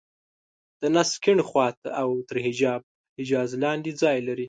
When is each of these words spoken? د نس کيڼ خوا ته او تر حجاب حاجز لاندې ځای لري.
د 0.81 0.83
نس 0.95 1.11
کيڼ 1.23 1.37
خوا 1.47 1.67
ته 1.81 1.89
او 2.01 2.09
تر 2.29 2.37
حجاب 2.45 2.81
حاجز 3.15 3.51
لاندې 3.63 3.91
ځای 4.01 4.17
لري. 4.27 4.39